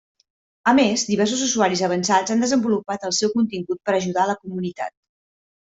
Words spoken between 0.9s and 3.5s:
diversos usuaris avançats han desenvolupat el seu